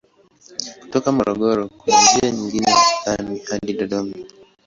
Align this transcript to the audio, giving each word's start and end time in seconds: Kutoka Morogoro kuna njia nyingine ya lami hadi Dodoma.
Kutoka 0.89 1.07
Morogoro 1.17 1.61
kuna 1.79 1.99
njia 2.05 2.29
nyingine 2.37 2.67
ya 2.71 2.79
lami 3.17 3.35
hadi 3.49 3.71
Dodoma. 3.79 4.13